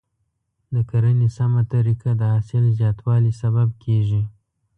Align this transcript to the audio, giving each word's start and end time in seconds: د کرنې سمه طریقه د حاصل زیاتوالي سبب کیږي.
د 0.73 0.75
کرنې 0.89 1.27
سمه 1.37 1.61
طریقه 1.73 2.09
د 2.15 2.21
حاصل 2.33 2.63
زیاتوالي 2.79 3.33
سبب 3.41 3.67
کیږي. 3.83 4.21